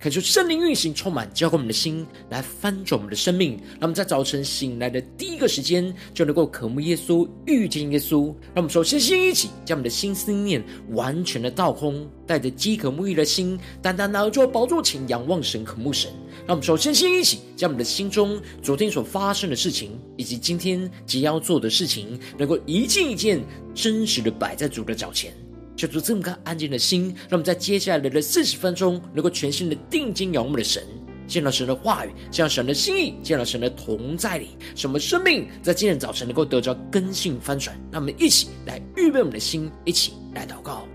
[0.00, 3.58] 恳求圣灵运行，充满浇灌我们的心，来翻转我们的生命。
[3.72, 8.28] 让我们在早晨醒来的第一个时间，就能够渴慕耶稣、遇见耶稣。
[8.54, 16.10] 让我们首先先一起将我们的心思念完全的倒空，带着饥渴沐浴的心，单单拿着宝座前仰望神、渴慕神。
[16.46, 23.38] 让我们首先先一起将我们的心中昨天所发生的事情，以及今天即将要做的事情，能够一件一件
[23.74, 25.30] 真实的摆在主的脚前。
[25.80, 30.82] 求主这么个安静的心，让我们在接下来的四十分钟，能够全心的定睛仰望我们的神，
[31.26, 37.74] 见到神的话语，见到神的心意，见到神的同在里，什么生命在今天早晨能够得着根性翻转。
[37.90, 40.86] 让我们一起来预备我们的心，一起来祷告。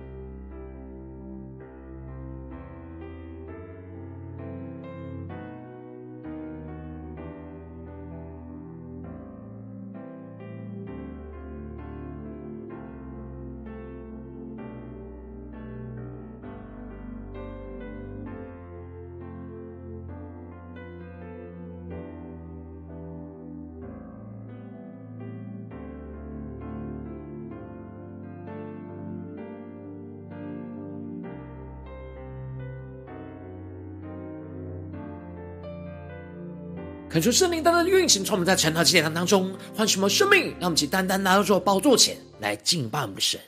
[37.15, 43.39] 恳求圣灵单单的运行，从我们在晨祷祭坛当中唤醒我们生命，让我们一起单单拿到主宝座前来敬拜我们的神，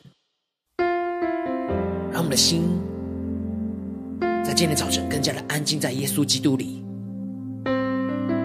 [2.10, 2.64] 让我们的心
[4.46, 6.82] 在今天早晨更加的安静在耶稣基督里。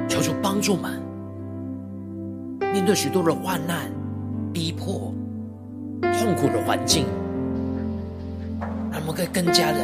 [0.08, 1.00] 求主帮助我们
[2.72, 3.92] 面对许多的患难、
[4.52, 5.14] 逼迫、
[6.02, 7.06] 痛苦的环境，
[8.90, 9.78] 让我们可以更加的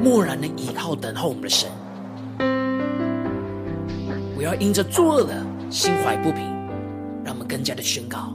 [0.00, 1.68] 默然的倚靠等候我们的神。
[4.40, 5.34] 不要因着作恶的
[5.68, 6.40] 心怀不平，
[7.22, 8.34] 让我们更加的宣告。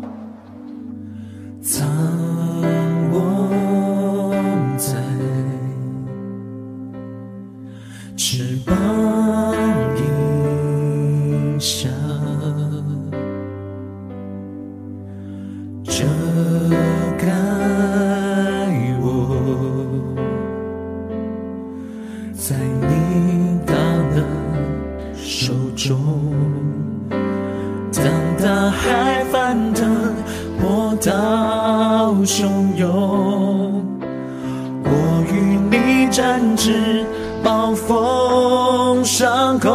[25.75, 25.97] 中，
[27.91, 28.03] 当
[28.41, 30.15] 大海翻腾，
[30.61, 33.83] 波涛汹涌，
[34.83, 34.89] 我
[35.31, 37.05] 与你展翅，
[37.43, 39.69] 暴风上空，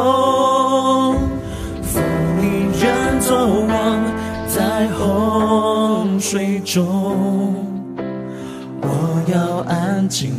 [1.82, 2.00] 负
[2.40, 3.36] 你人作
[3.68, 4.00] 王，
[4.48, 7.54] 在洪水中，
[8.80, 10.32] 我要安静，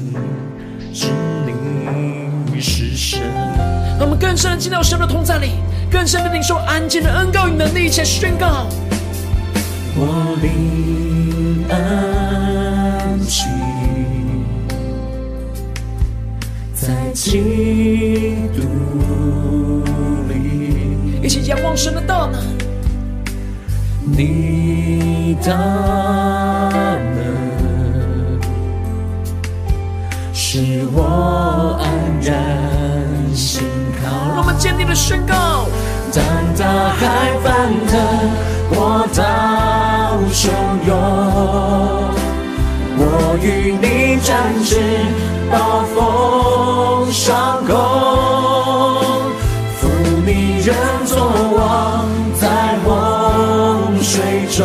[4.41, 5.51] 深的进到神的同在里，
[5.91, 8.65] 更深的领受安静的恩膏与能力，一起宣告。
[9.95, 13.45] 我灵安息
[16.73, 18.63] 在基督
[20.27, 22.41] 里，一起仰望神的大能，
[24.03, 25.53] 你大
[27.13, 27.21] 能
[30.33, 31.91] 使我安
[32.23, 32.70] 然。
[34.81, 35.67] 让我们坚定的宣告。
[36.13, 36.23] 当
[36.57, 37.01] 大海
[37.43, 37.49] 翻
[37.87, 37.93] 腾，
[38.69, 39.19] 波涛
[40.33, 40.49] 汹
[40.87, 40.89] 涌，
[42.97, 43.01] 我
[43.41, 43.45] 与
[43.81, 43.85] 你
[44.21, 44.29] 展
[44.65, 44.69] 翅，
[45.49, 47.71] 暴风上空，
[49.79, 49.87] 负
[50.25, 50.29] 你
[50.61, 50.75] 人
[51.05, 51.15] 作
[51.57, 52.05] 王，
[52.39, 52.43] 在
[52.83, 52.89] 洪
[54.01, 54.59] 水中。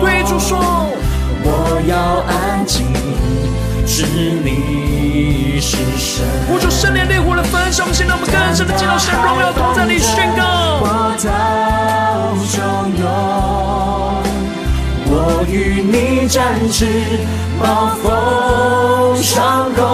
[0.00, 0.58] 对主说，
[1.42, 1.48] 我
[1.88, 1.96] 要
[2.28, 2.86] 安静，
[3.86, 4.04] 知
[4.44, 5.76] 你是
[7.76, 10.80] 火的焚烧，现在我们更深的进到神荣耀同在你宣告。
[10.80, 10.88] 波
[11.18, 11.28] 涛
[12.46, 12.56] 汹
[12.96, 13.04] 涌，
[15.08, 16.86] 我与你展翅，
[17.60, 19.84] 暴风上空，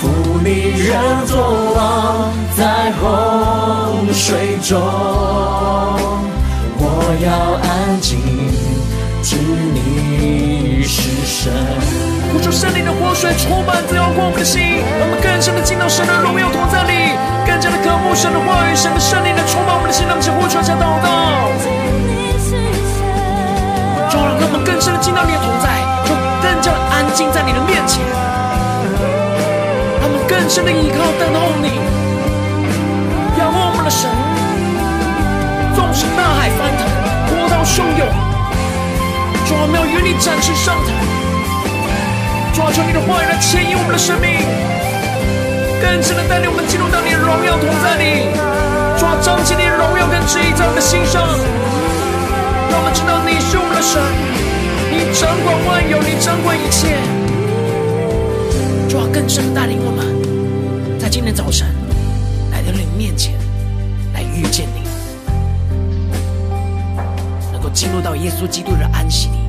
[0.00, 0.02] 负
[0.42, 0.48] 你
[0.82, 0.90] 人
[1.26, 1.32] 作
[1.76, 4.80] 王，在洪水中，
[6.76, 6.82] 我
[7.22, 7.28] 要
[7.62, 8.18] 安静，
[9.22, 11.52] 知你是神。
[12.54, 17.10] 圣灵的活水充满滋养过我们的心，让我们更深的进到神的荣耀同在里，
[17.42, 21.50] 更加的渴慕神的话语，神的圣灵的充满我们的心，让我们呼求加祷告。
[24.06, 28.06] 主，让我们更深的进到你的同在，就更加的安静在你的面前，
[29.98, 31.82] 让我们更深的依靠等候你，
[33.34, 34.06] 仰望我们的神。
[35.74, 36.86] 纵使大海翻腾，
[37.34, 38.06] 波涛汹涌，
[39.42, 40.94] 主啊，我们要与你展翅上腾。
[42.54, 44.46] 抓住，你的话语来牵引我们的生命，
[45.82, 48.30] 更深的带领我们进入到你荣耀同在里，
[48.96, 51.26] 主啊，彰显你的荣耀跟旨意在我们的心上，
[52.70, 53.98] 让我们知道你是我们的神，
[54.86, 56.94] 你掌管万有，你掌管一切。
[58.88, 60.06] 主啊，更深的带领我们，
[60.96, 61.66] 在今天早晨
[62.52, 63.34] 来到你面前，
[64.14, 64.86] 来遇见你，
[67.50, 69.42] 能够进入到耶稣基督的安息里，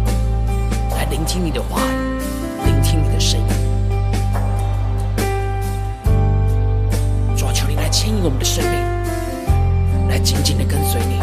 [0.98, 1.82] 来聆听你的话，
[8.26, 11.20] 我们的生命，来紧紧的跟随你，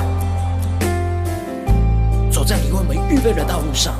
[2.30, 3.96] 走在你为我们预备的道路上，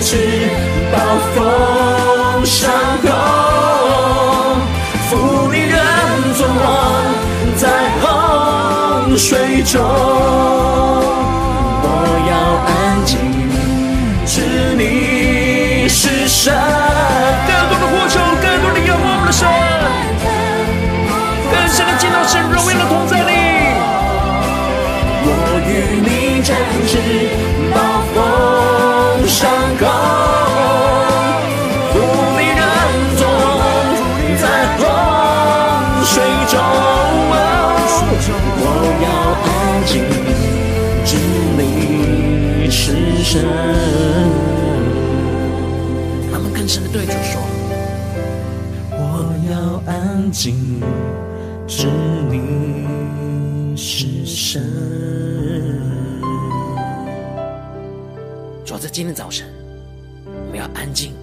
[0.00, 0.16] 翅，
[0.92, 0.96] 暴
[1.34, 2.70] 风上
[3.02, 3.10] 空，
[5.08, 5.10] 负
[5.52, 5.78] 你人
[6.34, 6.56] 作王。
[7.56, 7.66] 在
[8.00, 9.80] 洪水中，
[50.38, 50.54] 静，
[51.66, 51.86] 知
[52.30, 54.62] 你是神。
[58.62, 59.48] 主要在今天早晨，
[60.26, 61.14] 我们要安静，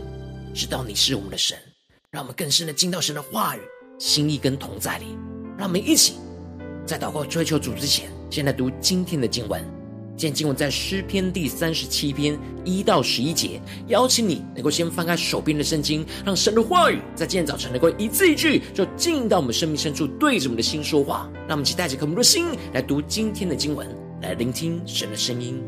[0.51, 1.55] 知道你是我们的神，
[2.09, 3.59] 让我们更深的进到神的话语、
[3.99, 5.15] 心意跟同在里，
[5.59, 6.15] 让我们一起。
[6.83, 9.63] 在祷告追求主之前，先来读今天的经文。
[10.23, 13.61] 今天经文在诗篇第三十七篇一到十一节。
[13.89, 21.29] 邀请你能够先翻开手边的圣经，让神的话语在今天早晨能够一字一句，就进到我们生命深处，对着我们的心说话。
[21.45, 23.85] 让我们一起带着渴慕的心来读今天的经文，
[24.21, 25.61] 来聆听神的声音。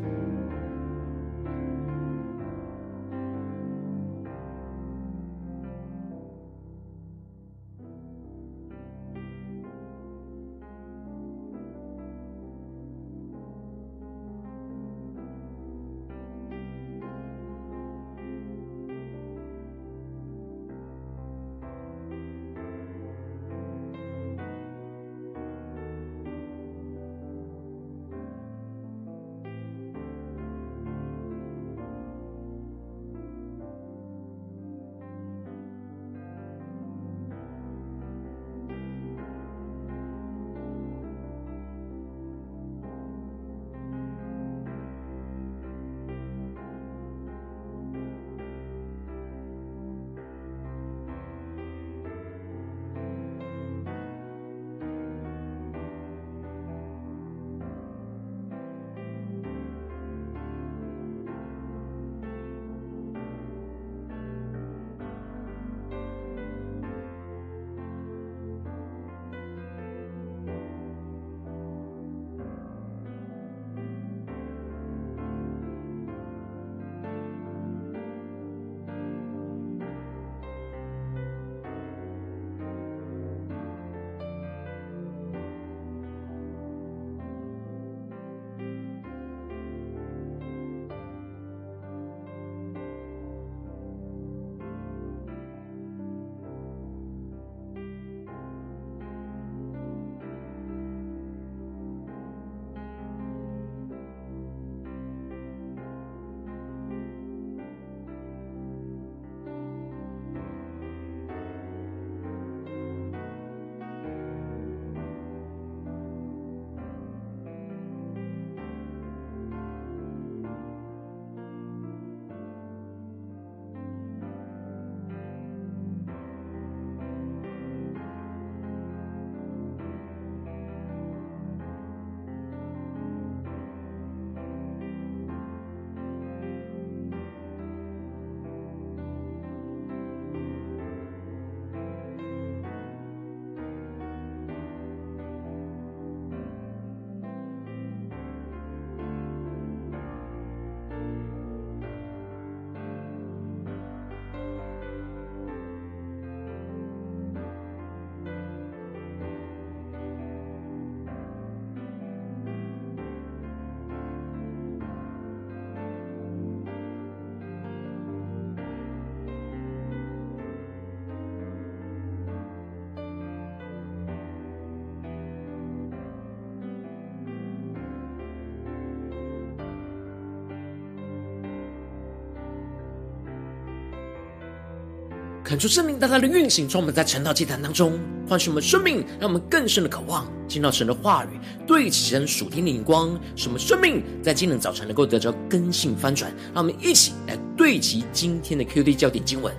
[185.46, 196.34] 恳求圣灵大大的运行，从我们在晨祷祭坛当中唤醒我们生命，让我们更深的渴望听到神的话语，对齐神属天的眼光，使我们生命在今日早晨能够得着根性翻转。
[196.52, 199.54] 让我们一起来对齐今天的 QD 焦点经文，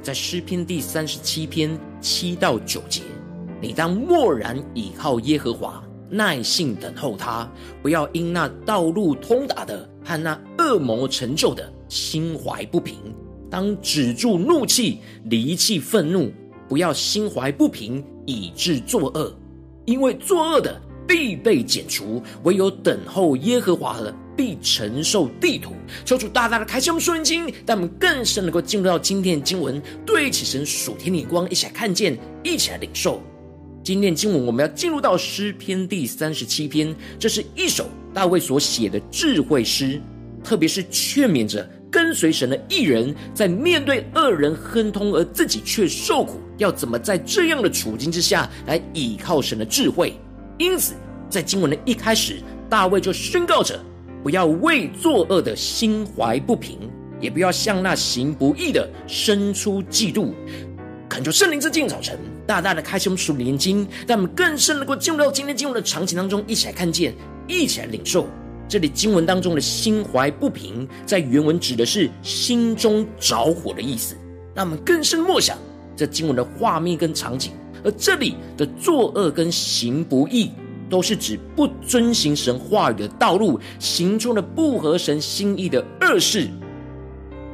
[0.00, 3.02] 在诗篇第三十七篇七到九节：
[3.60, 7.50] 你当默然倚靠耶和华，耐性等候他，
[7.82, 12.96] 不要因那道路通达的和那恶魔成就的心怀不平。
[13.52, 16.32] 当止住怒气，离弃愤怒，
[16.66, 19.30] 不要心怀不平，以致作恶。
[19.84, 25.74] 因为作恶的必被剪除，唯有等候耶和华的，必承受地土。
[26.02, 33.20] 求主大大的开启我们属经，让我们更深能够进入到今天的经文，对起神属天的光，一起来看见，一起来领受。
[33.84, 40.00] 今天经文，我们要进入到诗篇第三十七篇，这是一首大卫所写的智慧诗，
[40.42, 41.68] 特别是劝勉着。
[41.92, 50.18] 跟随神的义人，在面对恶人亨通而自己却受苦，要怎么在这样的处境之下来倚靠神的智慧？
[50.56, 50.94] 因此，
[51.28, 53.78] 在经文的一开始，大卫就宣告着：
[54.22, 56.78] 不要为作恶的心怀不平，
[57.20, 60.32] 也不要向那行不义的生出嫉妒。
[61.10, 67.14] 恳求圣灵在今早晨大大的开启我们属灵眼睛，让我们更深能够进入到今天经文的场景当中，一起来看见，
[67.46, 68.26] 一起来领受。
[68.68, 74.16] 这里经文当中的心怀不平，在原文指的是心中着火的意思。
[74.54, 75.58] 让我们更深默想
[75.96, 77.52] 这经文的画面跟场景。
[77.84, 80.50] 而这里的作恶跟行不义，
[80.88, 86.48] 都是指不遵行神话语的道路，行出了不合神心意的恶事。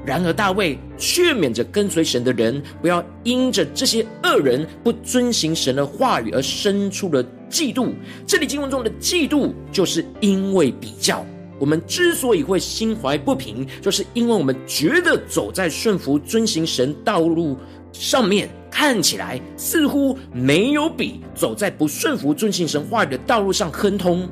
[0.04, 7.92] 然而大卫劝勉着跟随神的人，不要因着这些恶人不遵行神的话语而生出了嫉妒。
[8.26, 11.24] 这里经文中的嫉妒，就是因为比较。
[11.58, 17.56] 我们之所以会心怀不平，就是因为我们觉得走在顺服遵行神道路
[17.92, 24.28] 上面，看起来似乎没有比走在不顺服遵行神话语的道路上亨通。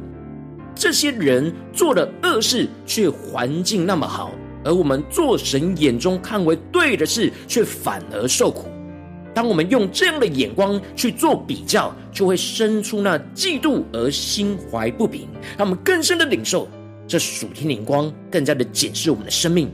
[0.73, 4.31] 这些人做了恶事，却环境那么好。
[4.63, 8.69] 而我们做神眼中看为对的事，却反而受苦。
[9.37, 15.29] 当我们用这样的眼光去做比较，就会生出那嫉妒而心怀不平。
[15.59, 16.67] 让我们更深的领受
[17.07, 19.71] 这属天灵光，更加的检视我们的生命。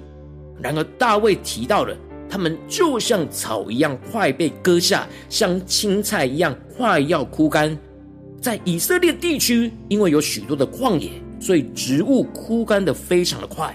[0.61, 1.97] 然而大卫提到了，
[2.28, 7.78] 他们就像草一样快被割下，像青菜一样快要枯干。
[8.40, 13.73] 在以色列地区，因为有许多的旷野，所以植物枯干的非常的快。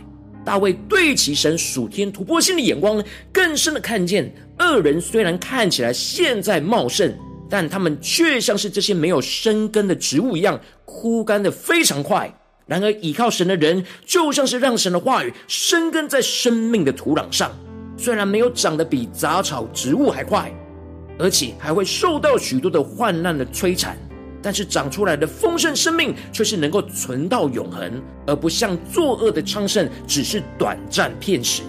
[0.48, 7.14] 大卫对其神属天突破性的眼光，更深的看见恶人虽然看起来现在茂盛，
[7.50, 12.34] 但他们却像是这些没有生根的植物一样，枯干的非常快。
[12.66, 17.52] 然而倚靠神的人，就像是让神的话语生根在生命的土壤上，
[17.98, 20.50] 虽然没有长得比杂草植物还快，
[21.20, 23.98] 而且还会受到许多的患难的摧残。
[24.48, 31.64] 但是长出来的丰盛生命却是能够存到永恒，而不像作恶的昌盛只是短暂片时。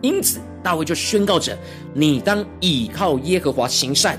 [0.00, 1.58] 因此，大卫就宣告着
[1.92, 4.16] ：“你当倚靠耶和华行善，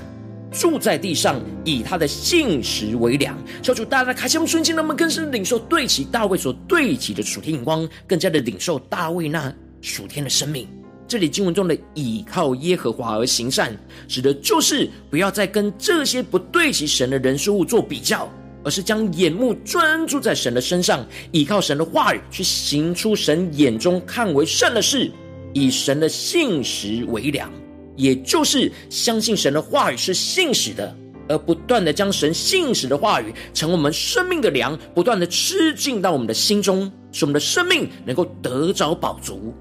[0.50, 10.68] 住在地上，以他的信实为粮。”求主大大开启我们瞬间，让我们更深领受对齐大卫所对齐的属天眼光，更加的领受大卫那属天的生命。
[11.12, 13.76] 这里经文中的倚靠耶和华而行善，
[14.08, 18.26] 指的就是不要再跟这些不对齐神的人事物做比较，
[18.64, 25.12] 而是将眼目专注在神的身上，倚靠神的话语去行出神眼中看为善的事，
[25.52, 27.52] 以神的信实为粮，
[27.94, 30.96] 也就是相信神的话语是信实的，
[31.28, 39.52] 而不断的将神信实的话语成为我们生命的粮，不断的吃进到我们的心中，使我们的生命能够得着饱足。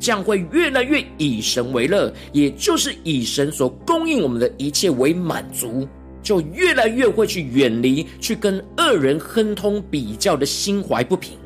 [0.00, 5.86] 将会越来越以神为乐，也就是以神所供应我们的一切为满足，
[6.22, 11.38] 就越来越会去远离去跟恶人亨通比较的心怀不平。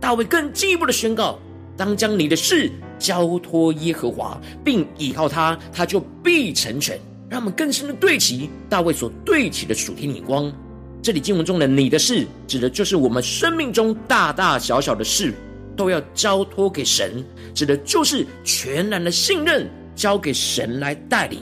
[0.00, 1.38] 大卫更进一步的宣告：
[1.76, 6.98] 当将你的事交托耶和华，并倚靠他，他就必成全。
[7.28, 10.50] 让我们更深的对齐大卫所对齐的属天眼光。
[11.02, 15.34] 这里经文中的“你的事”指的就是我们生命中大大小小的事。
[15.78, 21.38] 都要交托给神，指的就是全然的信任，交给神来带领，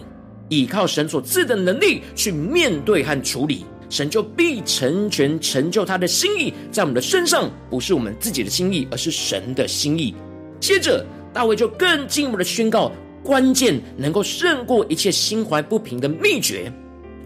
[0.50, 10.14] 依靠神所赐的能力去面对和处理，神就必成全成就他的心意在我们的身上，不是我们自己的心意，而是神的心意。
[10.60, 12.92] 接着，大卫就更进一步的宣告，
[13.24, 16.70] 关键能够胜过一切心怀不平的秘诀，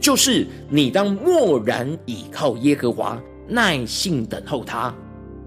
[0.00, 4.94] 就是你当默然倚靠耶和华，耐性等候他。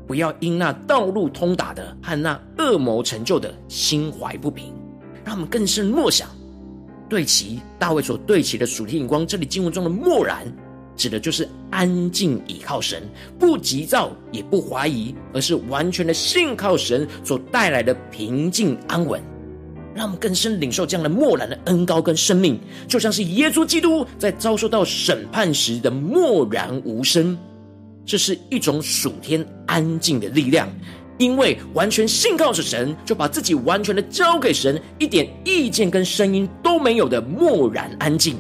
[0.08, 4.74] 不要因那道路通达的和那恶魔成就的心怀不平，
[5.24, 6.28] 让我们更深默想
[7.10, 10.46] 对齐大卫所对齐的属天眼光，这里经文中的默然，
[10.96, 13.04] 指的就是安静倚靠神，
[13.40, 19.22] 不急躁也不怀疑，而是完全的信靠神所带来的平静安稳。
[19.96, 27.38] 让我们更深领受这样的默然的恩高跟生命，就像是耶稣基督在遭受到审判时的默然无声。
[28.06, 30.68] 这是一种属天安静的力量，
[31.18, 38.36] 因为完全信靠着神，就把自己完全的交给神，一点意见跟声音都没有的默然安静，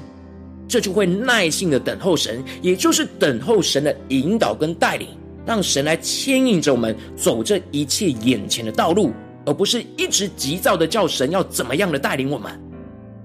[0.67, 5.07] 这就会耐心的等候神，也就是等候神的引导跟带领，
[5.45, 9.11] 让神来牵引着我们走这一切眼前的道路。
[9.45, 12.57] 而不是一直急躁的叫神要怎么样的带领我们，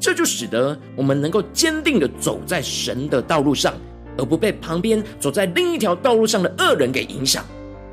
[0.00, 3.72] 这就使得我们能够坚定的走在神的道路上，
[4.18, 7.42] 而不被旁边走在另一条道路上的恶人给影响，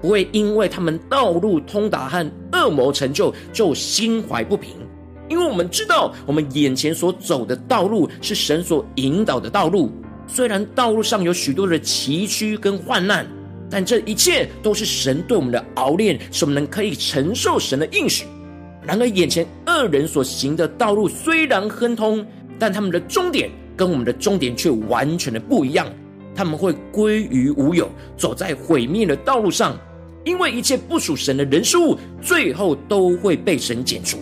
[0.01, 4.71] 不会因为他们道路通达和恶魔成就就心怀不平，
[5.29, 9.89] 因为我们知道我们眼前所走的道路是神所引导的道路，
[10.27, 13.25] 虽然道路上有许多的崎岖跟患难。
[13.67, 18.23] 但这一切都是神对我们的熬炼，使我们能可以承受神的应许。
[18.83, 22.23] 然而，眼前恶人所行的道路虽然亨通，
[22.59, 25.87] 但他们的终点跟我们的终点却完全的不一样。
[26.35, 29.75] 他们会归于无有，走在毁灭的道路上。
[30.25, 34.17] 因为一切不属神的人事物，最后都会被神剪除。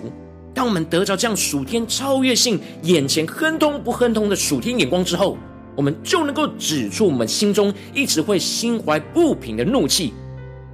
[0.54, 5.38] 当我们得着这样属天超越性、眼前亨通不亨通的属天眼光之后，
[5.78, 10.14] 我们就能够指出我们心中一直会心怀不平的怒气。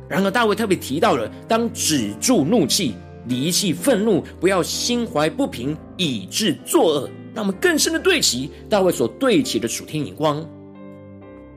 [0.07, 2.95] 然而，大卫特别提到了，当止住怒气、
[3.27, 7.09] 离弃愤怒，不要心怀不平，以致作恶。
[7.35, 10.43] 让我们更深的对齐大卫所对齐的属天眼光。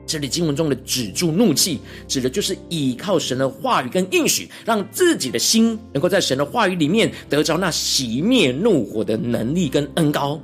[0.05, 10.39] 这里经文中的止住怒气，指的就是依靠神的话语跟应许，让自己的心能够在神的话语里面得着那熄灭怒火的能力跟恩膏。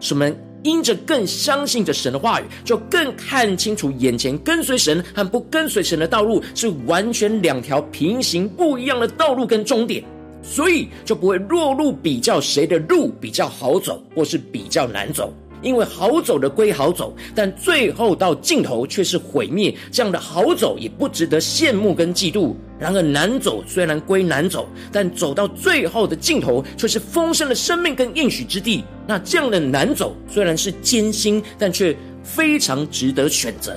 [0.00, 0.30] 什么？
[0.64, 10.02] 因着更相信着神的话语，就更看清楚眼前跟随神和不跟随神的道路是完全两条平行不一样的道路跟终点，
[10.42, 15.34] 所以就不会落入比较谁的路比较好走，或是比较难走。
[15.64, 19.74] 因为好走的归好走，但最后到尽头却是毁灭。
[19.90, 22.54] 这样的好走也不值得羡慕跟嫉妒。
[22.78, 28.84] 然而难走虽然归难走，但走到最后的尽头却是丰盛的生命跟应许之地。
[29.06, 33.76] 那这样的难走虽然是艰辛，但却非常值得选择。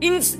[0.00, 0.36] 因此。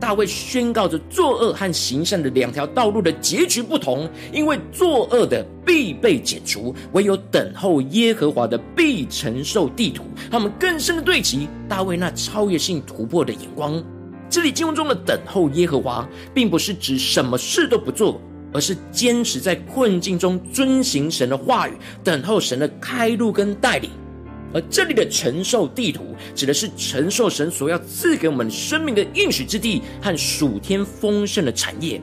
[0.00, 10.04] 大卫宣告着作恶和行善的两条道路的结局不同，因为作恶的必被剪除，唯有等候耶和华的必承受地土。
[10.30, 13.80] 他们更深的对齐大卫那超越性突破的眼光。
[14.30, 18.18] 这里经文中的等候耶和华，并不是指什么事都不做，
[18.54, 23.90] 而是坚持在困境中遵行神的话语，等候神的开路跟带领。
[24.52, 32.00] 而这里的承受地土，指的是承受神所要赐给我们生命的应许之地和属天丰盛的产业。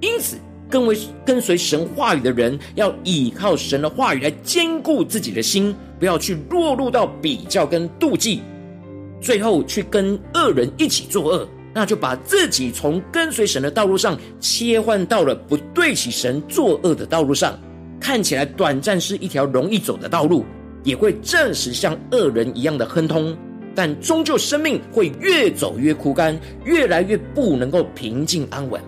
[0.00, 0.36] 因此，
[0.68, 8.42] 更为跟随神话语的人，要倚靠神的话语来坚固自己的心，不要去落入到比较跟妒忌，
[9.20, 17.58] 最后去跟恶人一起作恶，那就把自己从跟随神的道路上切换到了不对起神作恶的道路上，
[17.98, 20.44] 看起来短暂是一条容易走的道路。
[20.86, 23.36] 也会证实像恶人一样的亨通，
[23.74, 28.80] 但终究生命会越走越枯干，越来越不能够平静安稳。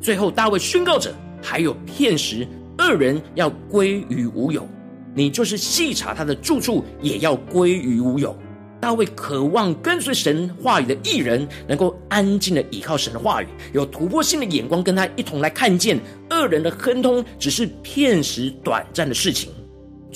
[0.00, 4.66] 最后，大卫宣告着：还有片时，恶人要归于无有，
[5.14, 8.34] 你就是细查他的住处，也要归于无有。
[8.80, 19.50] 大卫渴望跟随神话语的艺人，能够安静的倚靠神的话语，有突破性的眼光，跟他一同来看见恶人的亨通只是片时短暂的事情。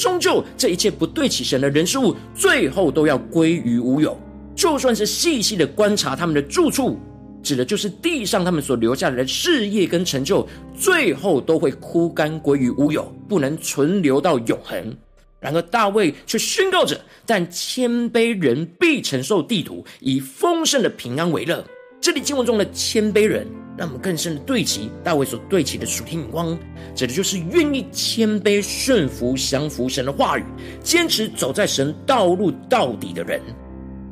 [0.00, 4.18] 终究，这一切不对起神的人事物，最后都要归于无有。
[4.56, 6.98] 就算是细细的观察他们的住处，
[7.42, 14.96] 指的就是地上他们所留下来的事业跟成就，最后都会枯干归于无有，不能存留到永恒。
[15.38, 21.62] 然而大卫却宣告着：但谦卑人必承受地土，以丰盛的平安为乐。
[22.00, 23.46] 这里经文中的谦卑人，
[23.80, 26.54] 让我们更深的对齐大卫所对齐的属天眼光，
[26.94, 30.44] 指的就是愿意谦卑顺服、降服神的话语，
[30.82, 33.40] 坚持走在神道路到底的人，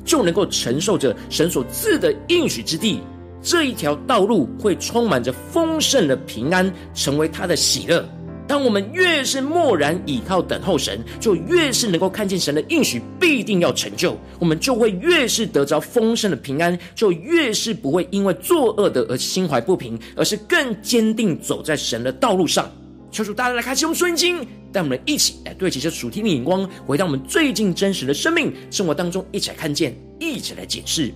[0.07, 2.99] 就能够承受着神所赐的应许之地。
[3.43, 8.03] 这一条道路会充满着丰盛的平安，成为他的喜乐。
[8.49, 22.73] 当我们越是默然倚靠等候神，就越是能够看见神的应许必定要成就，我们就会越是得着丰盛的平安，就越是不会因为作恶的而心怀不平，而是更坚定走在神的道路上。
[23.11, 24.39] 求主大家来开启我们圣经，
[24.73, 31.13] 带我们一起来对齐这属天的眼光，回到我们最近真实的生命生活当中，一起来看见，一起来解释。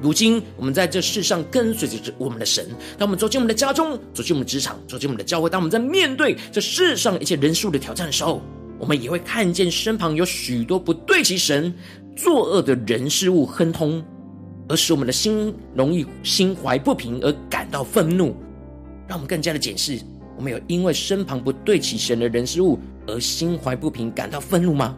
[0.00, 2.66] 如今我们在这世上跟随着我们的神，
[2.98, 8.40] 当我们走进我们的家中，走进我们的职场，走进我们的教会，当我们在面对这世上一切人数的挑战的时候，
[8.78, 11.74] 我们也会看见身旁有许多不对齐神、
[12.16, 14.02] 作恶的人事物亨通，
[14.68, 18.34] 而使我们的心容易心怀不平而感到愤怒。
[19.06, 20.00] 让我们更加的检视：
[20.34, 24.96] 我们有因为身旁不对齐神的人事物而心怀不平、感到愤怒吗？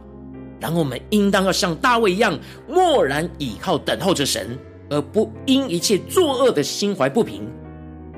[0.60, 2.38] 然后我们应当要像大卫一样，
[2.68, 4.56] 默然倚靠等候着神。
[4.92, 7.42] 而不因一切作恶的心怀不平，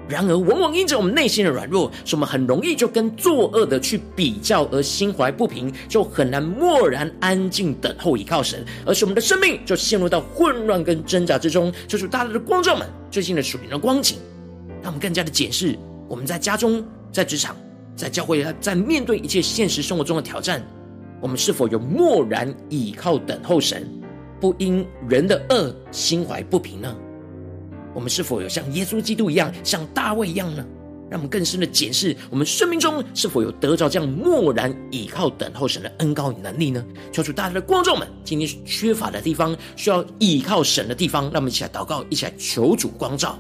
[0.08, 11.72] 然而往往因着我们内心的软弱，使我们很容易就跟作恶的去比较，而心怀不平，就很难默然安静等候依靠神，而使我们的生命就陷入到混乱跟挣扎之中。
[11.87, 14.18] 就是大家的光照们最近的属灵的光景，
[14.82, 17.56] 让我们更加的检视我们在家中、在职场、
[17.94, 20.60] 在教会，在面对一切现实生活中的挑战，
[21.20, 23.88] 我们是否有默然倚靠等候神？
[24.44, 26.94] 不因人的恶心怀不平呢？
[27.94, 30.62] 我们是否有像耶稣基督一样，像大卫一样呢？
[31.11, 36.85] 让我们更深的检视我们生命中是否有得着这样默然倚靠等候神的恩膏与能力呢？
[37.11, 43.38] 求主大家的观众们，今天缺乏的地方，需要倚靠神的地方，让我们一起来祷告，一起来求主光照。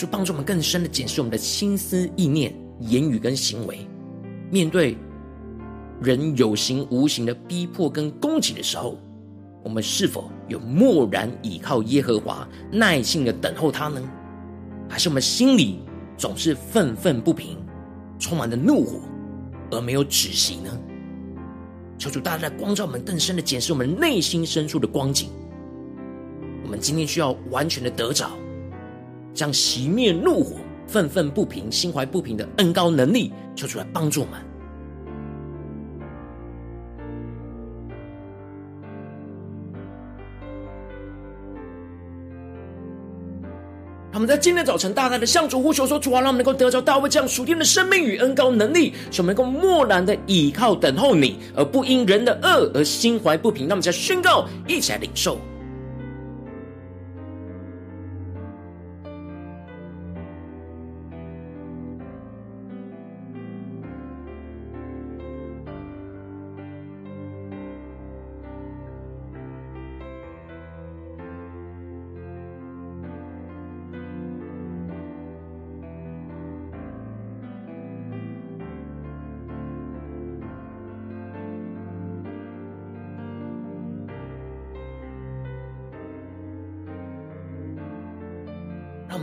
[0.00, 3.86] 主帮助我们更深的检视我们的心思意念、言语跟行为。
[4.50, 4.96] 面对
[6.00, 8.96] 人有形无形的逼迫跟攻击的时候，
[9.62, 14.00] 我们是否有默然倚靠耶和华，耐心的等候他呢？
[14.88, 15.80] 还是我们心里
[16.16, 17.58] 总是愤愤不平，
[18.18, 19.00] 充满了怒火，
[19.70, 20.70] 而没有止息呢？
[21.98, 25.28] 求主大家来光照我们，更深的检视我们内心深处的光景。
[26.64, 28.30] 我们今天需要完全的得着。
[29.32, 34.40] 将熄灭怒火、愤愤不平、心怀不平的恩高能力，求出来帮助我们。
[44.12, 55.38] 他们在今天早晨大大的向主呼求说：“主啊，让我们能够得着大卫这样属天的生命与恩高能力，使我们能够默然的倚靠等候你，而不因人的恶而心怀不平。”那么，再宣告，一起来领受。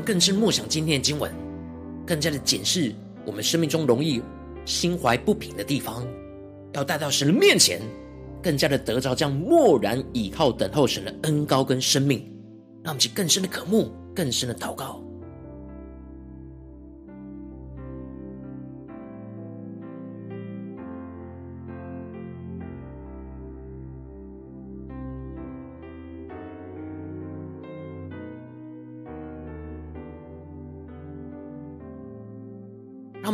[0.08, 1.30] 更是默想今天的经文，
[2.06, 4.22] 更加的检视我们生命中容易
[4.64, 6.08] 心怀不平的地方，
[6.72, 7.82] 要带到神的面前，
[8.42, 12.20] 更加的得着这样默然倚靠等候神的恩高跟生命，
[12.86, 15.04] 让我们去更深的渴慕，更深的祷告。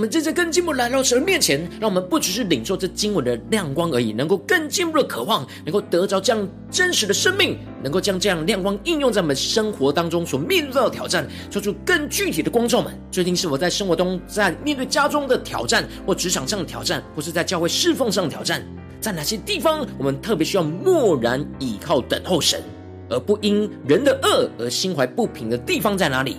[0.03, 12.93] 们真正更进一步来到神面前，让我们不只是领受这经文的亮光而已，能够更进一步的渴望，能够得着这样真实的生命，能够将这样亮光应用在我们生活当中所面对到的挑战，做出更具体的光照们。
[13.11, 18.61] 最近是否在生活中，在面对家中的挑战，或职场上的挑战，或是在教会侍奉上的挑战，
[18.99, 22.61] 在哪些地方我们特别需要默然倚靠等候神，
[23.09, 26.35] 而不因人的恶而心怀不平的地方在哪里？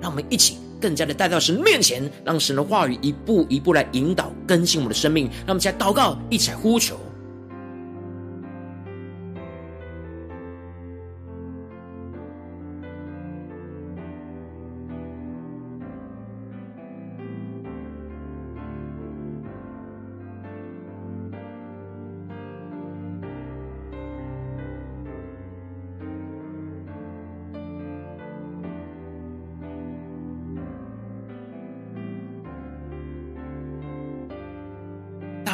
[0.00, 0.58] 让我们一起。
[0.80, 5.26] 更加的带到神面前，让神的话语一步一步来引导更新我们的生命。
[5.46, 6.98] 让我们一起来祷告，一起来呼求。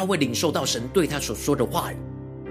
[0.07, 1.95] 会领受到神对他所说的话语，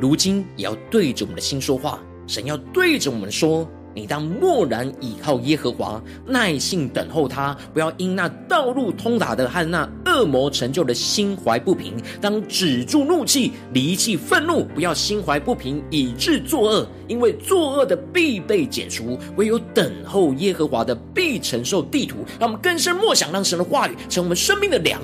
[0.01, 1.99] 如今也要对着我们的心说话。
[2.27, 11.95] 神要对着我们说：你当默然倚靠耶和华，耐心等候他，不要因那道路通达的和那恶魔成就的心怀不平。
[12.21, 16.87] 当止住怒气，离弃愤怒，不要心怀不平，以致作恶。
[17.07, 22.17] 因为作恶的必被剪除，唯有等候耶和华的必承受地土。
[22.41, 25.01] 让我们更深默想，让神的话语成我们生命的粮，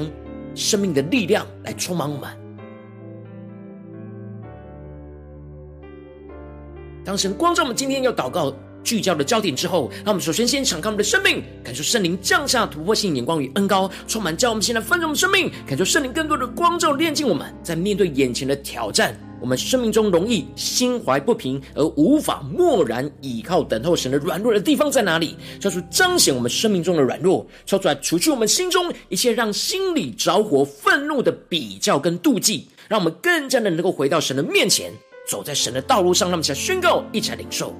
[0.56, 2.41] 生命的力量来充满我们。
[7.04, 8.54] 当神光照我们今天要祷告。
[8.84, 17.54] 聚焦的焦点之后，让我们首先先敞开我们的生命，感受圣灵降下突破性眼光与恩膏，充满叫我们现在丰盛我们生命，感受圣灵更多的光照炼净我们。
[17.62, 25.36] 在面对眼前的挑战，我们生命中容易心怀不平而无法默然倚靠等候神的软弱的地方在哪里？
[25.60, 34.92] 叫出彰显我们生命中的软弱，超出来除去我们心中一切让心里着火愤怒的比较跟妒忌，让我们更加的能够回到神的面前，
[35.26, 36.28] 走在神的道路上。
[36.28, 37.74] 让我们一起来宣告，一起来领受。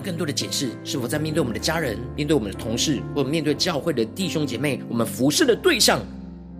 [0.00, 6.00] 更多的解释，是否在面对我们的家人、面对我们的同事，或面对教会的弟兄姐妹，我们服侍的对象，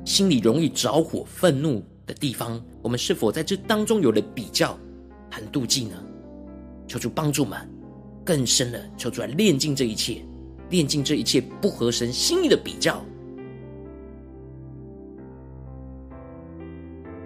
[0.04, 4.76] 心里容易着火、愤怒的地方，我们是否在这当中有了比较
[5.30, 5.96] 和妒忌呢？
[6.88, 7.70] 求主帮助我们，
[8.24, 10.24] 更深的求主来炼净这一切，
[10.70, 13.04] 炼净这一切不合神心意的比较。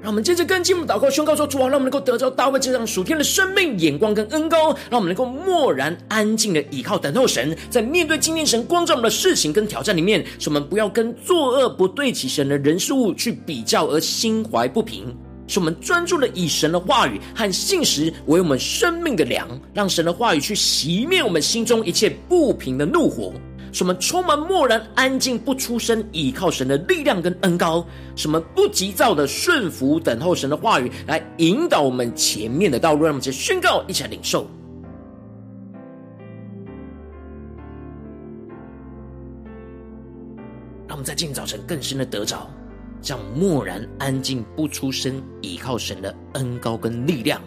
[0.03, 23.33] 让我们接着跟进我们祷告宣告说：主啊，让我们能够得着大卫这样属天的生命眼光跟恩膏，让我们能够默然安静的倚靠等候神，在面对今天神光照我们的事情跟挑战里面，使我们不要跟作恶不对齐神的人事物去比较而心怀不平，使我们专注的以神的话语和信实为我们生命的粮，让神的话语去熄灭我们心中一切不平的怒火。
[23.73, 27.85] 什么充满默然安静不出声，倚靠神的力量跟恩膏？
[28.15, 33.05] 什么不急躁的顺服等候神的话语来引导我们前面的道路？
[33.05, 34.47] 让我们先宣告，一起来领受。
[40.87, 42.51] 让我们在今天早晨更深的得着，
[43.01, 47.41] 这样默然安静不出声，倚靠神的恩膏跟力量，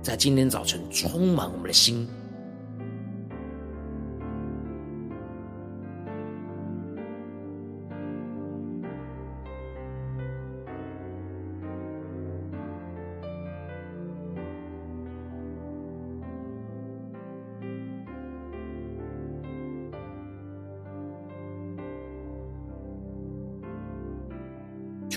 [0.00, 2.08] 在今天早晨充满我们的心。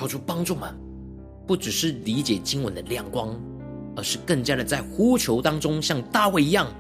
[0.06, 0.72] 做出帮助们，
[1.48, 3.36] 不只是理解经文的亮光，
[3.96, 6.72] 而是更加的在呼求当中，像大卫一样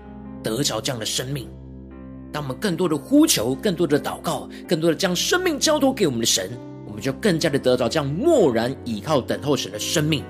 [0.43, 1.49] 得着这样的生命。
[2.31, 6.51] 当我们更多的呼求，更多的祷告，更多的将生命交托给我们的神，
[6.85, 10.23] 我们就更加的得着这样默然倚靠等候神的生命。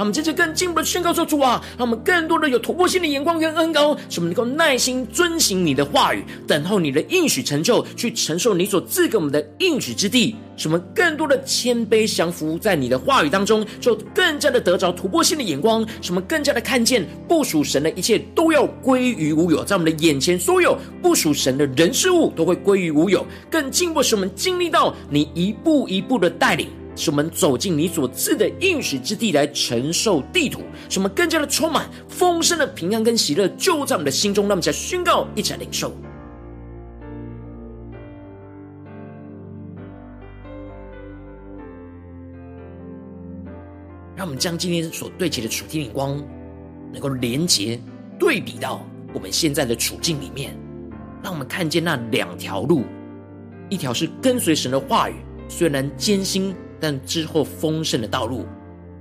[0.00, 10.34] 让我们接着更进一步的宣告说：主啊，让我们更多的有突破性的眼光跟恩膏，使我们能够耐心遵行你的话语，等候你的应许成就，去承受你所赐给我们的应许之地。
[10.56, 23.22] 使我们更多的谦卑降服在你的话语当中，就更加的得着突破性的眼光，使我们更加的看见不属神的一切都要归于无有，在我们的眼前所有不属神的人事物都会归于无有。
[23.50, 26.79] 更进一步使我们经历到你一步一步的带领。
[26.96, 34.44] 使我们走进你所赐的应许之地来承受地土，使我们更加的充满丰盛的平安跟喜乐，就在我们的心中。
[34.44, 35.92] 让我们再宣告，一起来领受。
[44.16, 46.22] 让我们将今天所对齐的主题眼光，
[46.92, 47.80] 能够连结
[48.18, 50.54] 对比到我们现在的处境里面，
[51.22, 52.82] 让我们看见那两条路：
[53.70, 55.14] 一条是跟随神的话语，
[55.48, 56.54] 虽然艰辛。
[56.80, 58.46] 但之后丰盛的道路，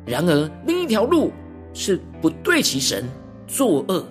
[0.06, 1.32] 然而另一条路
[1.74, 3.06] 是不对齐神、
[3.48, 4.06] 作恶，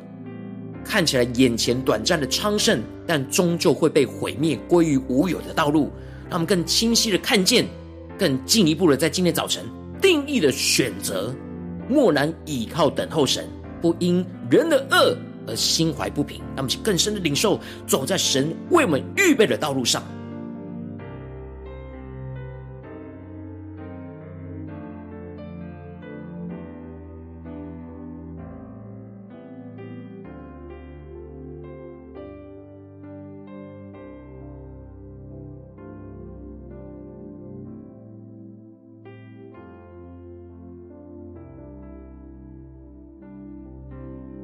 [0.85, 5.91] 看起来眼前短暂的昌盛，但终究会被毁灭、归于无有的道路。
[6.31, 7.67] 让我们更清晰的看见，
[8.19, 9.65] 更进一步的在今天早晨
[10.01, 11.35] 定义的选择，
[11.89, 13.47] 默然倚靠等候神，
[13.81, 16.39] 不因人的恶而心怀不平。
[16.55, 20.03] 让我们更深的领受，走在神为我们预备的道路上。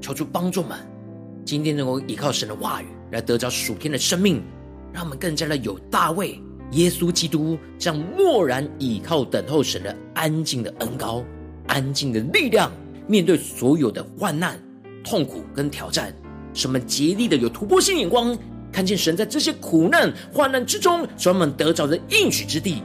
[0.05, 0.77] 求主帮助们，
[1.47, 4.43] 今天能够依靠神的话语来得着属天的生命，
[4.93, 6.39] 让我们更加的有大卫、
[6.73, 11.25] 耶稣基督这样默然倚靠等候神的安静的恩膏、
[11.69, 12.71] 安静的力量，
[13.07, 14.63] 面对所有的患难、
[15.03, 16.15] 痛苦跟挑战，
[16.53, 18.37] 使我们竭力的有突破性眼光，
[18.71, 22.83] 看见神在这些苦难、患难之中，使我们得着的应许之地。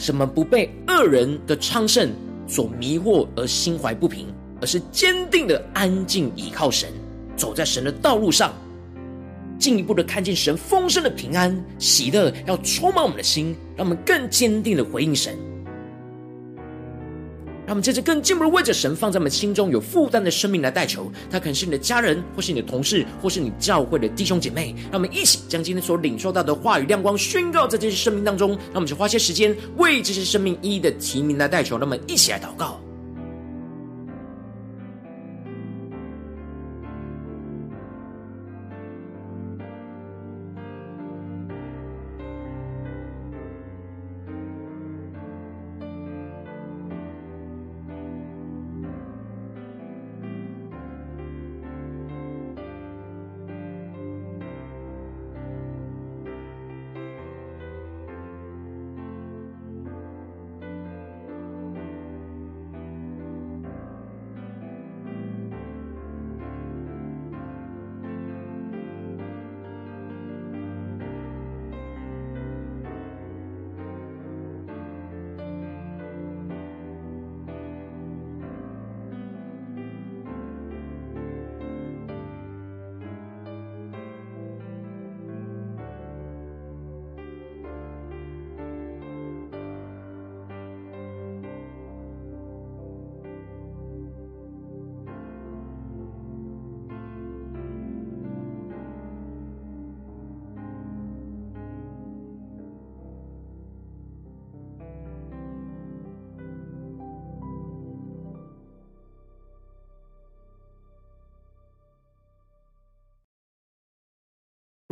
[0.00, 2.10] 使我们不被恶人的昌盛
[2.48, 4.33] 所迷惑而心怀不平，
[4.64, 6.88] 而是坚定的安静倚靠神，
[7.36, 8.50] 走在神的道路上，
[9.58, 15.36] 进一步的看见神丰盛的平安喜乐，要充满我们的心，让我们更坚定的回应神。
[17.66, 24.74] 让我们接着更进一步的为着神放在我们心中有负担的生命来代求，他可能是你的家人，或是你的同事，或是你教会的弟兄姐妹。
[24.90, 28.50] 让我们一起将今天所领受到的话语亮光宣告在这些生命当中。
[28.50, 31.76] 让我们就花些时间为这些生命一一的提名来代求。
[31.76, 32.80] 让我们一起来祷告。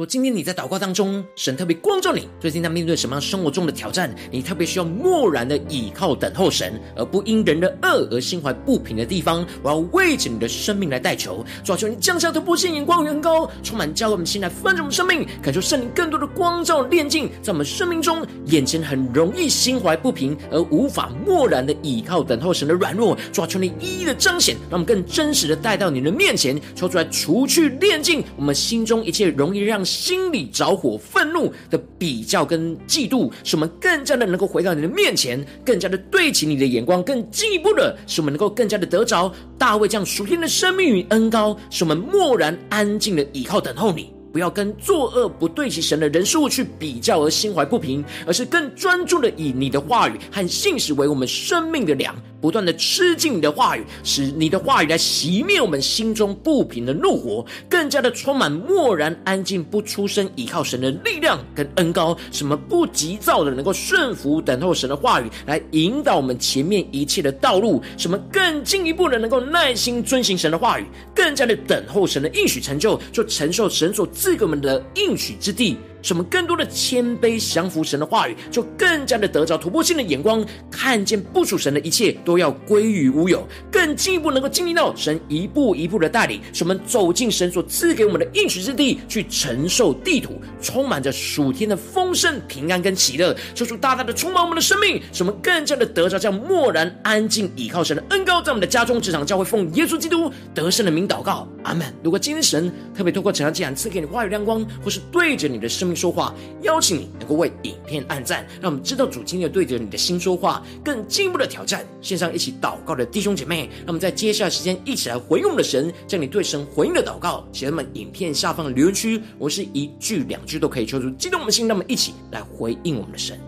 [0.07, 4.13] 今天你在祷告当中，神特别光照你，最近在面对什么样生活中的挑战？
[4.31, 29.83] 你特别需要默然的倚靠等候神，而不因人的恶而心怀不平的地方，我要为着你的生命来代求，主求你降下的不性眼光，远高，充满教会我们心来翻转我们生命，感受圣灵更多的光照炼净，在我们生命中眼前很容易心怀不平而无法默然的倚靠等候神的软弱，主求你一一的彰显，让我们更真实的带到你的面前，求出来除去炼净我们心中一切容易让。
[29.93, 44.11] 心里着火、愤怒的比较跟嫉妒，使我们更加的能够回到你的面前，更加的对齐你的眼光，更进一步的使我们能够更加的得着大卫这样属天的生命与恩膏，使我们默然安静的倚靠等候你。
[44.33, 70.85] 不要跟作恶不对齐神的人事物去比较而心怀不平，而是更专注的以你的话语和信实为我们生命的粮，不断的吃进你的话语，使你的话语来熄灭我们心中不平的怒火，更加的充满默然安静不出声依靠神的力量跟恩膏，什么不急躁的能够顺服等候神的话语来引导我们前面一切的道路，什么更进一步的能够耐心遵行神的话语，
[71.15, 74.03] 更加的等候神的应许成就，就承受神所。
[74.13, 75.77] 赐给我们的应许之地。
[76.03, 101.87] 使我们更多的谦卑降服神的话语，就更加的得着突破性的眼光，看见不属神的一切都要归于无有，更进一步能够经历到神一步一步的带领，使我们走进神所赐给我们的应许之地，去承受地土，充满着属天的丰盛、平安跟喜乐，求主大大的充满我们的生命，使我们更加的得着这样默然安静倚靠神的恩膏，在我们的家中、职场、教会，奉耶稣基督得胜的名祷告，阿门。
[102.03, 105.92] 如果今天神特别透过这样祭坛赐给你话语亮光，或是对着你的生。
[105.95, 111.87] 说话，邀请你能够为影片按赞，让我们知道主今天对着你的心说话，更进一步的挑战。
[112.01, 119.21] 线上一起祷告的弟兄姐妹，让我们在接下来时间一起来回应我们的神，将你对神回应的祷告写在我们影片下方的留言区。
[119.39, 123.39] 我是一句两句都可以求出激动我们的心，那么一起来回应我们的神。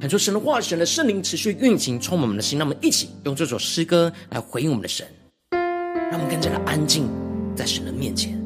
[0.00, 2.56] 恳求神的话语，神的圣灵持续运行，充满我们的心。
[2.56, 5.04] 让我们一起用这首诗歌来回应我们的神，
[5.50, 7.08] 让我们更加的安静
[7.56, 8.40] 在神的面前，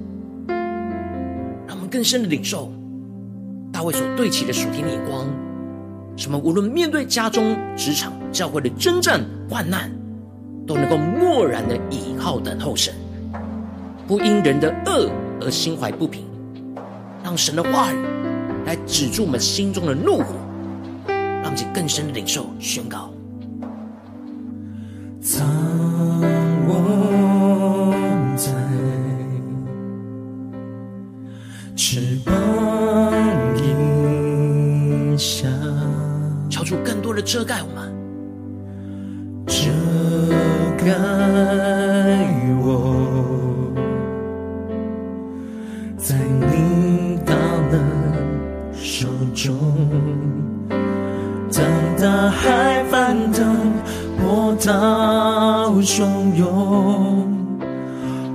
[1.67, 2.73] 让我们更深的领受
[3.71, 5.27] 大卫所对齐的属天眼光，
[6.17, 9.93] 什么无论面对家中、职场、教会的征战、患难，
[10.67, 12.95] 都能够默然的倚靠等候神，
[14.07, 15.11] 不因人的恶
[15.43, 16.25] 而心怀不平，
[17.23, 17.99] 让神的话语
[18.65, 20.25] 来止住我们心中的怒火，
[21.53, 23.13] 让我们更深的领受宣告。
[25.21, 25.47] 藏
[26.67, 27.95] 我
[28.37, 28.51] 在
[31.77, 32.35] 翅膀
[33.59, 35.47] 荫下，
[36.49, 37.95] 求主更多的遮盖我们，
[39.47, 39.71] 遮
[40.79, 40.93] 盖
[42.65, 43.73] 我，
[45.97, 47.35] 在你大
[47.71, 47.79] 能
[48.75, 49.55] 手中，
[49.91, 50.22] 当
[52.03, 53.73] 大海翻腾。
[54.19, 57.29] 波涛汹涌，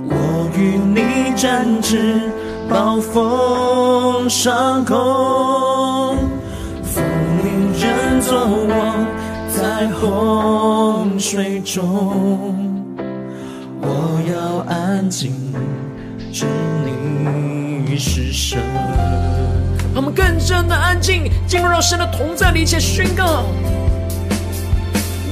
[0.08, 2.22] 我与你展翅，
[2.66, 4.96] 暴风上空，
[6.82, 7.02] 父
[7.42, 9.06] 你人作我，
[9.50, 12.54] 在洪水中，
[13.82, 13.86] 我
[14.30, 15.30] 要安静，
[16.32, 16.46] 知
[16.86, 18.32] 你是
[19.98, 20.00] 神。
[20.00, 23.44] 我们更深的安静，进入到神的同在里，一起宣告。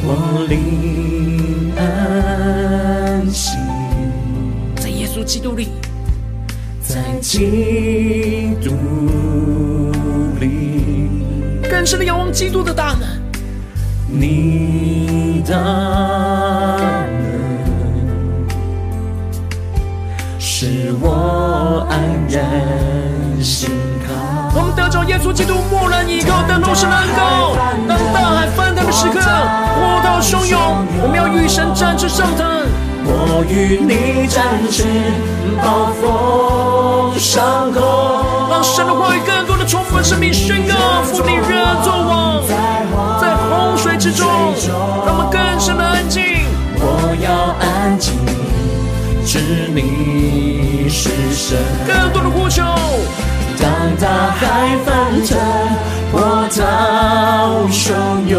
[0.02, 3.56] 我灵安息，
[4.76, 5.68] 在耶稣基督里，
[6.82, 8.72] 在基督
[10.40, 10.80] 里，
[11.70, 13.08] 更深的仰望基督的大能。
[14.08, 15.56] 你大
[17.06, 17.16] 能，
[20.40, 22.42] 使我安然
[23.40, 23.70] 心。
[24.76, 27.56] 得着耶稣基督，默然倚靠，等候神的恩膏。
[27.88, 32.46] 当大海翻腾的时刻，波涛汹涌，我们要与神战至上腾。
[33.08, 34.84] 我与你展翅，
[35.62, 37.80] 暴风上空。
[38.50, 41.42] 让神的话语更多的充满生命，宣告父你人
[41.82, 42.42] 作王，
[43.18, 44.28] 在洪水之中，
[45.06, 46.22] 让我们更深的安静。
[46.78, 48.12] 我要安静，
[49.24, 51.56] 知你是神。
[51.86, 52.62] 更多的呼求。
[53.60, 55.38] 当大海翻腾，
[56.12, 56.60] 波涛
[57.70, 57.92] 汹
[58.26, 58.34] 涌，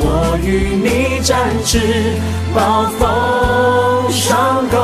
[0.00, 0.02] 我
[0.42, 0.46] 与
[0.76, 0.86] 你
[1.22, 1.78] 展翅，
[2.54, 3.00] 暴风
[4.10, 4.76] 上空，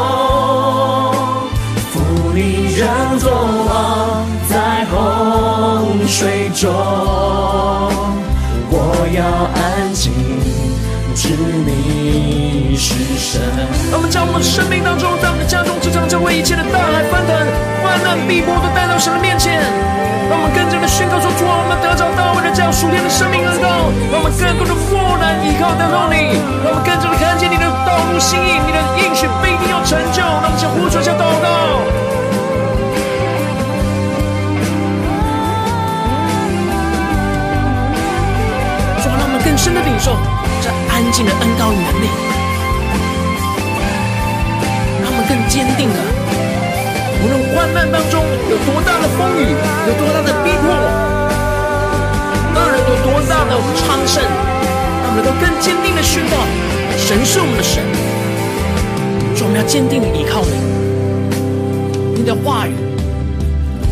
[1.92, 1.92] 父
[2.34, 2.38] 你
[2.74, 2.82] 人
[3.18, 3.30] 作
[3.68, 3.72] 王，
[4.48, 4.92] 在洪
[6.06, 6.70] 水中，
[8.70, 8.74] 我
[9.14, 9.24] 要
[9.54, 10.12] 安静，
[11.14, 11.93] 知你
[12.84, 13.40] 是神。
[13.88, 17.32] 让我们将我们的生命当中，在我们的家中、职场、教会一切的大海翻腾。
[17.80, 19.56] 患难逼迫都带到神的面前，
[20.28, 30.20] 让我们更加的宣告说：主啊，我们得着大卫的这样属天的生命恩膏，让我们更多的默然依靠等候你，让我们更加的看见你的道路心意，你的应许必定要成就。
[30.20, 31.48] 让我们先呼求，先祷告。
[39.04, 40.16] 让我们更深的领受
[40.60, 42.08] 这安静的恩膏与能力，
[45.28, 45.98] 更坚定的。
[47.22, 49.56] 无论患难当中有多大的风雨，
[49.86, 50.68] 有多大的逼迫，
[52.54, 56.36] 恶人有多大的昌盛，让我们都更坚定的宣告：
[56.98, 57.82] 神是我们的神，
[59.34, 62.74] 说我们要坚定的依靠你，你的话语，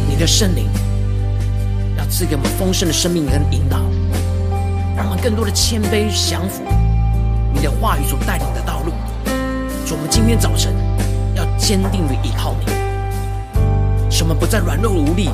[0.09, 0.69] 你的圣灵，
[1.97, 3.79] 要赐给我们丰盛的生命跟引导，
[4.95, 6.63] 让我们更多的谦卑降服
[7.55, 8.93] 你的话语所带领的道路。
[9.87, 10.75] 说我们今天早晨
[11.43, 12.67] 要坚定的依靠你。
[14.11, 15.31] 使我们不再软弱无力，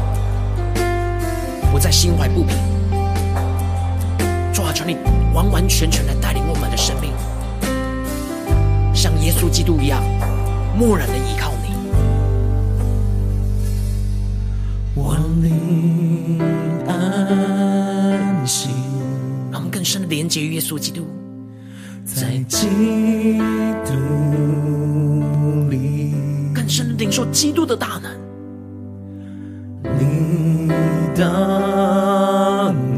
[1.71, 2.57] 不再心怀不平。
[4.53, 4.97] 主啊，求你
[5.35, 7.13] 完完全全的带领我们的生命，
[8.95, 10.03] 像耶稣基督一样，
[10.77, 11.69] 默然的依靠你。
[14.95, 16.41] 我灵
[16.89, 18.71] 安息，
[19.51, 21.07] 让我们更深的连接于耶稣基督，
[22.05, 22.67] 在基
[23.85, 23.93] 督
[25.71, 25.88] 里，
[26.99, 28.13] 领受基督的大能。
[29.99, 30.69] 你
[31.17, 31.25] 大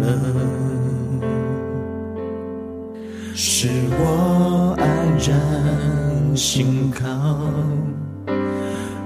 [0.01, 0.09] 能，
[3.35, 4.89] 使我安
[5.19, 7.05] 然心靠。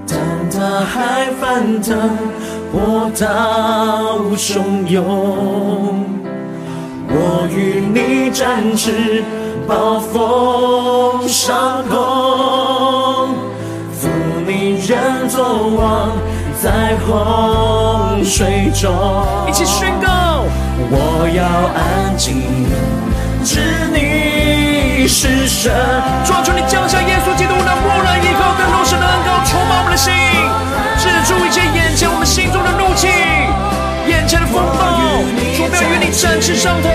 [0.07, 0.17] 当
[0.49, 2.09] 大海翻腾，
[2.71, 5.03] 波涛汹涌，
[7.09, 9.21] 我与你展翅，
[9.67, 11.97] 暴风上空，
[15.55, 16.11] 人作王。
[16.61, 18.91] 在洪水中，
[19.47, 20.43] 一起宣告：
[20.89, 21.45] 我要
[21.75, 22.41] 安静，
[23.43, 23.59] 知
[23.93, 25.71] 你是神。
[26.25, 30.11] 主啊，求你降下耶稣基督那默然依靠等候神的恩膏，充满我们的心，
[30.97, 33.07] 止住一切眼前我们心中的怒气，
[34.07, 35.21] 眼前的风暴，
[35.55, 35.81] 主不要
[36.55, 36.89] 上腾，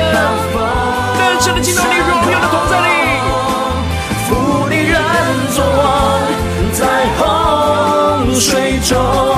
[8.91, 9.30] 水中，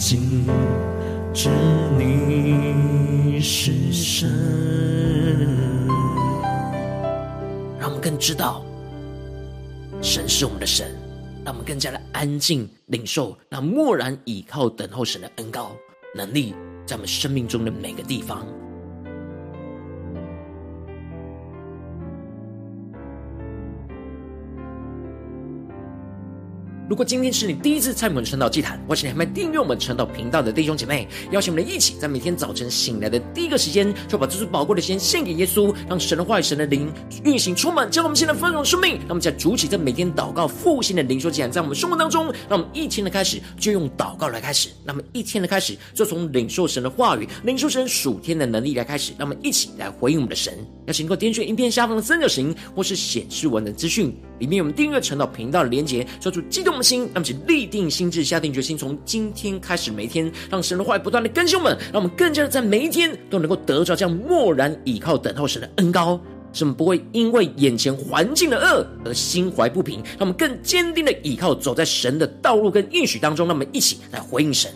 [0.00, 0.46] 静，
[1.34, 1.50] 知
[1.98, 4.26] 你是神。
[7.78, 8.64] 让我们更知道，
[10.00, 10.90] 神是我们的神。
[11.44, 15.70] 让我们更加的安静，领受那默然倚靠、等候神的恩高
[16.14, 16.54] 能力。
[16.86, 18.46] 在我们生命中的每个地方。
[26.90, 38.94] 如果今天是你第一次参与我们晨祷祭坛，或是你还没订阅我们晨祷频道的弟兄姐妹，邀请我们一起在每天早晨醒来的第一个时间，就把这最宝贵的时间献给耶稣，让神的话语、神的灵运行充满，将我们现在丰盛生命。
[39.02, 49.12] 让我们在主起，在每天祷告复兴的灵说祭坛，在我们生活当中，让我们一天的开始就用祷告来开始，那么一天的开始就从领受神的话语、领受神属天的能力来开始。
[49.16, 50.52] 让我们一起来回应我们的神。
[50.86, 54.12] 邀请能够点选影片下方的三角形，或是显示文的资讯。
[54.40, 66.20] 里面有我们订阅晨祷频道的连结，抓住激动心，那么请立定心智，下定决心，从今天开始，每一天让神的话语不断的更新我们，让我们更加的在每一天都能够得着这样默然倚靠、等候神的恩高，
[66.52, 74.70] 使我们不会因为眼前环境的恶而心怀不平，让我们更坚定的倚靠，走在神的道路跟应许当中，让我们一起来回应神。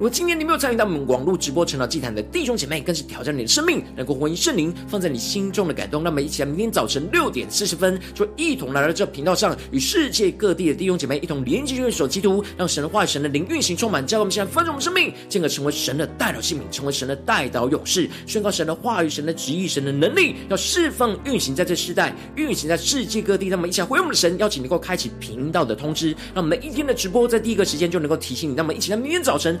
[0.00, 6.02] 如果今天你没有参与到我们网络直播晨祷祭坛的弟兄姐妹，更是挑战你的生命，能够回应圣灵放在你心中的感动。
[6.02, 23.50] 那么，一起来明天早晨六点四十分，就一同来到这频道上，与世界各地的弟兄姐妹一同连接、用手基督，让神的话语、神的灵运行充满，叫我们现在丰盛我们生命，进而成为神的代祷器皿，成为神的代祷勇士，宣告神的话语、神的旨意、神的能力，要释放运行在这世代，运行在世界各地。
[23.50, 28.54] 那么，一起来回应我们的神，邀请能够开启频道的通知，让每一天的直播在第一个时间就能够提醒你。
[28.54, 29.60] 那么，一起来明天早晨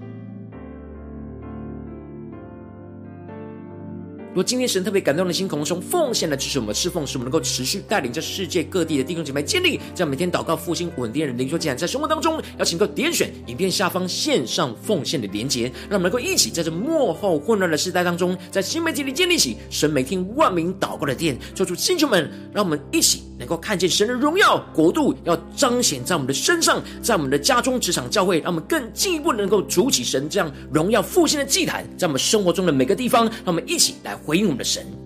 [4.33, 34.17] 如今天神特别感动的心，空中奉献来支持我们侍奉，使我们能够持续带领着世界各地的弟兄姐妹建立在每天祷告复兴稳定的灵修祭坛，在生活当中，邀请各位点选影片下方线上奉献的连结，让我们能够一起在这幕后混乱的时代当中，在新媒体里建立起神每天万名祷告的殿，做出星球们，让我们一起能够看见神的荣耀国度要彰显在我们的身上，在我们的家中、职场、教会，让我们更进一步能够筑起神这样荣耀复兴的祭坛，在我们生活中的每个地方，让我们一起来。
[34.23, 35.00] 回应我们的神。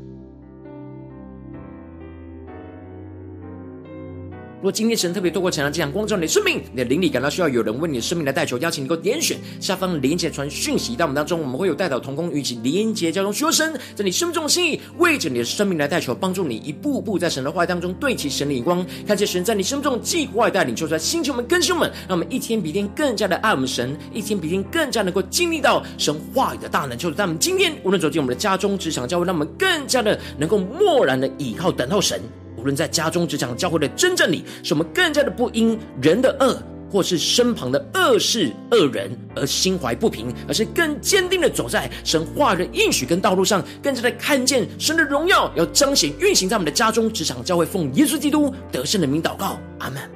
[4.66, 26.97] 如果今天神特别透过晨祷这样光照你的生命，你的灵里感到需要有人为你的生命来代求，邀请你够点选下方连接传讯息到我们当中，我们会有代祷同工与其连接交通，学神在你生命中的心意，为着你的生命来代求，帮助你一步步在神的话语当中对齐神的眼光，看见神在你生命中的计划带领，求出来星球们、更新们，让我们一天比一天更加的爱我们神，一天比一天更加能够经历到神话语的大能。
[26.97, 32.20] 求主在我们今天无论走进我们的家中、职场、教会，让我们更加的能够默然的倚靠、等候神。
[32.66, 36.59] 无论在家中、职场、教会的真正里，使我们更加的不因人的恶，
[36.91, 50.14] 或是身旁的恶事恶人而心怀不平，而是更坚定的走在神话语的应许跟道路上，更加的看见神的荣耀要彰显运行在我们的家中、职场、教会，奉耶稣基督得胜的名祷告，阿门。